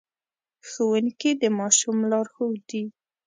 ښوونکي 0.69 1.31
د 1.41 1.43
ماشوم 1.59 1.97
لارښود 2.11 2.59
دي. 2.69 2.83